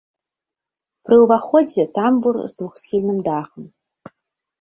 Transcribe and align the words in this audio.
Пры 1.09 1.15
ўваходзе 1.23 1.85
тамбур 1.97 2.39
з 2.53 2.61
двухсхільным 2.61 3.19
дахам. 3.29 3.63